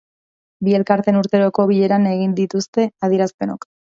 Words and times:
Bi 0.67 0.71
elkarteen 0.77 1.19
urteroko 1.19 1.67
bileran 1.73 2.09
egin 2.13 2.35
dituzte 2.41 2.89
adierazpenok. 3.09 3.69